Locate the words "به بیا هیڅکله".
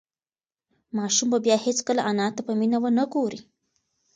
1.31-2.01